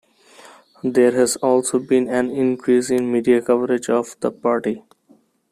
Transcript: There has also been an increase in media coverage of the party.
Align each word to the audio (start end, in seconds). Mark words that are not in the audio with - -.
There 0.83 1.11
has 1.11 1.35
also 1.35 1.77
been 1.77 2.09
an 2.09 2.31
increase 2.31 2.89
in 2.89 3.11
media 3.11 3.39
coverage 3.39 3.87
of 3.87 4.15
the 4.19 4.31
party. 4.31 4.81